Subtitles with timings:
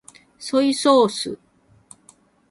[0.39, 1.39] ソイソース